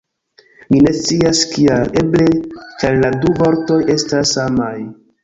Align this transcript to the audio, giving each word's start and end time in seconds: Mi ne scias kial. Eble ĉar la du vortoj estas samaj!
Mi 0.75 0.79
ne 0.85 0.93
scias 0.99 1.41
kial. 1.51 1.91
Eble 2.03 2.29
ĉar 2.55 2.97
la 3.05 3.13
du 3.25 3.35
vortoj 3.43 3.79
estas 3.97 4.33
samaj! 4.39 4.73